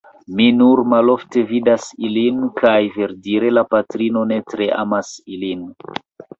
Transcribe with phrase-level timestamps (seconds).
[0.37, 5.67] Mi nur malofte vidas ilin; kaj, verdire, la patrino ne tre amas ilin.